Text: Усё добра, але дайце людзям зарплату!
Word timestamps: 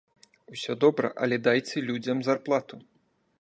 Усё 0.53 0.71
добра, 0.83 1.11
але 1.25 1.39
дайце 1.49 1.85
людзям 1.91 2.17
зарплату! 2.29 2.81